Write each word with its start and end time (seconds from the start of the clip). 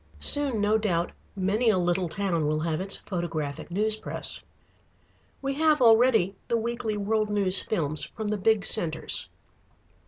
Soon, 0.19 0.59
no 0.59 0.79
doubt, 0.79 1.11
many 1.35 1.69
a 1.69 1.77
little 1.77 2.09
town 2.09 2.47
will 2.47 2.61
have 2.61 2.81
its 2.81 2.97
photographic 2.97 3.69
news 3.69 3.95
press. 3.97 4.41
We 5.43 5.53
have 5.53 5.79
already 5.79 6.35
the 6.47 6.57
weekly 6.57 6.97
world 6.97 7.29
news 7.29 7.59
films 7.61 8.05
from 8.05 8.29
the 8.29 8.37
big 8.37 8.65
centres. 8.65 9.29